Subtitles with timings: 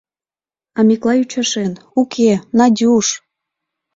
[0.77, 3.07] А Миклай ӱчашен: «Уке, Надюш!»